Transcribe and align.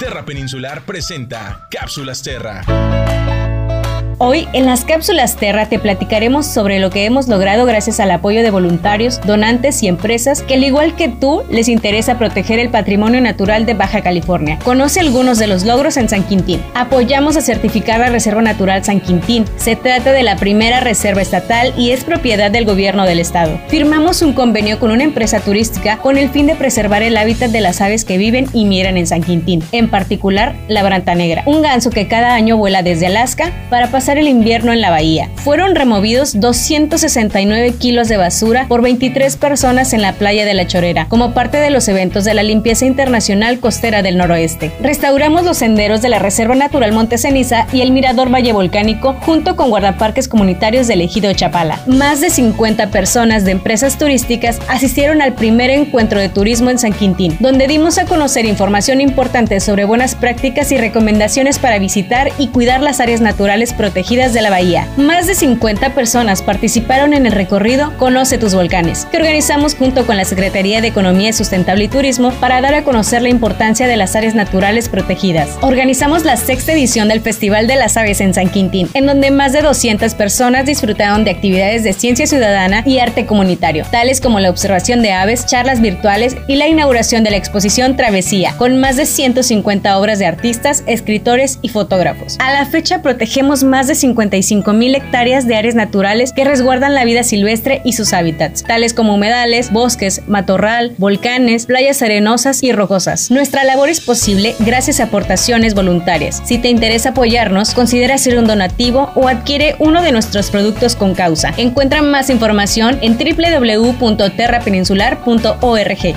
Terra 0.00 0.24
Peninsular 0.24 0.86
presenta 0.86 1.66
Cápsulas 1.70 2.22
Terra. 2.22 2.64
Hoy 4.22 4.46
en 4.52 4.66
las 4.66 4.84
cápsulas 4.84 5.34
Terra 5.34 5.70
te 5.70 5.78
platicaremos 5.78 6.44
sobre 6.44 6.78
lo 6.78 6.90
que 6.90 7.06
hemos 7.06 7.26
logrado 7.26 7.64
gracias 7.64 8.00
al 8.00 8.10
apoyo 8.10 8.42
de 8.42 8.50
voluntarios, 8.50 9.18
donantes 9.24 9.82
y 9.82 9.88
empresas 9.88 10.42
que 10.42 10.52
al 10.56 10.62
igual 10.64 10.94
que 10.94 11.08
tú 11.08 11.42
les 11.48 11.70
interesa 11.70 12.18
proteger 12.18 12.58
el 12.58 12.68
patrimonio 12.68 13.22
natural 13.22 13.64
de 13.64 13.72
Baja 13.72 14.02
California. 14.02 14.58
Conoce 14.62 15.00
algunos 15.00 15.38
de 15.38 15.46
los 15.46 15.64
logros 15.64 15.96
en 15.96 16.10
San 16.10 16.22
Quintín. 16.24 16.60
Apoyamos 16.74 17.38
a 17.38 17.40
certificar 17.40 17.98
la 18.00 18.10
Reserva 18.10 18.42
Natural 18.42 18.84
San 18.84 19.00
Quintín. 19.00 19.46
Se 19.56 19.74
trata 19.74 20.12
de 20.12 20.22
la 20.22 20.36
primera 20.36 20.80
reserva 20.80 21.22
estatal 21.22 21.72
y 21.78 21.92
es 21.92 22.04
propiedad 22.04 22.50
del 22.50 22.66
gobierno 22.66 23.06
del 23.06 23.20
estado. 23.20 23.58
Firmamos 23.68 24.20
un 24.20 24.34
convenio 24.34 24.78
con 24.78 24.90
una 24.90 25.04
empresa 25.04 25.40
turística 25.40 25.96
con 25.96 26.18
el 26.18 26.28
fin 26.28 26.46
de 26.46 26.56
preservar 26.56 27.02
el 27.02 27.16
hábitat 27.16 27.52
de 27.52 27.62
las 27.62 27.80
aves 27.80 28.04
que 28.04 28.18
viven 28.18 28.48
y 28.52 28.66
miran 28.66 28.98
en 28.98 29.06
San 29.06 29.22
Quintín, 29.22 29.64
en 29.72 29.88
particular 29.88 30.56
la 30.68 30.82
branta 30.82 31.14
negra, 31.14 31.42
un 31.46 31.62
ganso 31.62 31.88
que 31.88 32.06
cada 32.06 32.34
año 32.34 32.58
vuela 32.58 32.82
desde 32.82 33.06
Alaska 33.06 33.50
para 33.70 33.86
pasar 33.90 34.09
el 34.18 34.28
invierno 34.28 34.72
en 34.72 34.80
la 34.80 34.90
bahía. 34.90 35.28
Fueron 35.36 35.74
removidos 35.74 36.38
269 36.40 37.72
kilos 37.78 38.08
de 38.08 38.16
basura 38.16 38.66
por 38.68 38.82
23 38.82 39.36
personas 39.36 39.92
en 39.92 40.02
la 40.02 40.14
playa 40.14 40.44
de 40.44 40.54
La 40.54 40.66
Chorera, 40.66 41.06
como 41.08 41.32
parte 41.34 41.58
de 41.58 41.70
los 41.70 41.86
eventos 41.88 42.24
de 42.24 42.34
la 42.34 42.42
limpieza 42.42 42.86
internacional 42.86 43.60
costera 43.60 44.02
del 44.02 44.16
noroeste. 44.18 44.72
Restauramos 44.80 45.44
los 45.44 45.58
senderos 45.58 46.02
de 46.02 46.08
la 46.08 46.18
Reserva 46.18 46.54
Natural 46.54 46.92
Monte 46.92 47.18
Ceniza 47.18 47.66
y 47.72 47.80
el 47.82 47.92
Mirador 47.92 48.32
Valle 48.32 48.52
Volcánico, 48.52 49.16
junto 49.24 49.56
con 49.56 49.70
guardaparques 49.70 50.28
comunitarios 50.28 50.86
del 50.86 51.00
Ejido 51.02 51.32
Chapala. 51.32 51.80
Más 51.86 52.20
de 52.20 52.30
50 52.30 52.90
personas 52.90 53.44
de 53.44 53.52
empresas 53.52 53.98
turísticas 53.98 54.58
asistieron 54.68 55.22
al 55.22 55.34
primer 55.34 55.70
encuentro 55.70 56.20
de 56.20 56.28
turismo 56.28 56.70
en 56.70 56.78
San 56.78 56.92
Quintín, 56.92 57.36
donde 57.40 57.66
dimos 57.68 57.98
a 57.98 58.04
conocer 58.04 58.44
información 58.44 59.00
importante 59.00 59.60
sobre 59.60 59.84
buenas 59.84 60.14
prácticas 60.14 60.72
y 60.72 60.76
recomendaciones 60.76 61.58
para 61.58 61.78
visitar 61.78 62.30
y 62.38 62.48
cuidar 62.48 62.80
las 62.82 62.98
áreas 63.00 63.20
naturales 63.20 63.72
protegidas 63.72 63.99
de 64.00 64.40
la 64.40 64.48
bahía. 64.48 64.86
Más 64.96 65.26
de 65.26 65.34
50 65.34 65.94
personas 65.94 66.40
participaron 66.40 67.12
en 67.12 67.26
el 67.26 67.32
recorrido 67.32 67.92
Conoce 67.98 68.38
tus 68.38 68.54
volcanes, 68.54 69.06
que 69.10 69.18
organizamos 69.18 69.74
junto 69.74 70.06
con 70.06 70.16
la 70.16 70.24
Secretaría 70.24 70.80
de 70.80 70.88
Economía 70.88 71.34
Sustentable 71.34 71.84
y 71.84 71.88
Turismo 71.88 72.32
para 72.40 72.62
dar 72.62 72.72
a 72.74 72.82
conocer 72.82 73.20
la 73.20 73.28
importancia 73.28 73.86
de 73.88 73.98
las 73.98 74.16
áreas 74.16 74.34
naturales 74.34 74.88
protegidas. 74.88 75.50
Organizamos 75.60 76.24
la 76.24 76.38
sexta 76.38 76.72
edición 76.72 77.08
del 77.08 77.20
Festival 77.20 77.66
de 77.66 77.76
las 77.76 77.98
Aves 77.98 78.22
en 78.22 78.32
San 78.32 78.48
Quintín, 78.48 78.88
en 78.94 79.04
donde 79.04 79.30
más 79.30 79.52
de 79.52 79.60
200 79.60 80.14
personas 80.14 80.64
disfrutaron 80.64 81.24
de 81.24 81.32
actividades 81.32 81.84
de 81.84 81.92
ciencia 81.92 82.26
ciudadana 82.26 82.82
y 82.86 83.00
arte 83.00 83.26
comunitario, 83.26 83.84
tales 83.90 84.22
como 84.22 84.40
la 84.40 84.48
observación 84.48 85.02
de 85.02 85.12
aves, 85.12 85.44
charlas 85.44 85.82
virtuales 85.82 86.36
y 86.48 86.56
la 86.56 86.68
inauguración 86.68 87.22
de 87.22 87.32
la 87.32 87.36
exposición 87.36 87.96
Travesía, 87.96 88.54
con 88.56 88.78
más 88.78 88.96
de 88.96 89.04
150 89.04 89.98
obras 89.98 90.18
de 90.18 90.26
artistas, 90.26 90.84
escritores 90.86 91.58
y 91.60 91.68
fotógrafos. 91.68 92.36
A 92.38 92.50
la 92.52 92.64
fecha 92.64 93.02
protegemos 93.02 93.62
más 93.62 93.89
de 93.90 94.42
mil 94.72 94.94
hectáreas 94.94 95.46
de 95.48 95.56
áreas 95.56 95.74
naturales 95.74 96.32
que 96.32 96.44
resguardan 96.44 96.94
la 96.94 97.04
vida 97.04 97.22
silvestre 97.24 97.80
y 97.84 97.92
sus 97.94 98.12
hábitats, 98.12 98.62
tales 98.62 98.94
como 98.94 99.14
humedales, 99.16 99.72
bosques, 99.72 100.22
matorral, 100.28 100.92
volcanes, 100.98 101.66
playas 101.66 102.00
arenosas 102.02 102.62
y 102.62 102.70
rocosas. 102.72 103.30
Nuestra 103.32 103.64
labor 103.64 103.88
es 103.88 104.00
posible 104.00 104.54
gracias 104.60 105.00
a 105.00 105.04
aportaciones 105.04 105.74
voluntarias. 105.74 106.40
Si 106.44 106.58
te 106.58 106.68
interesa 106.68 107.08
apoyarnos, 107.10 107.72
considera 107.74 108.16
ser 108.18 108.38
un 108.38 108.46
donativo 108.46 109.10
o 109.16 109.26
adquiere 109.28 109.74
uno 109.80 110.02
de 110.02 110.12
nuestros 110.12 110.50
productos 110.50 110.94
con 110.96 111.14
causa. 111.16 111.52
Encuentra 111.56 112.00
más 112.00 112.30
información 112.30 112.96
en 113.02 113.18
www.terrapeninsular.org. 113.18 116.14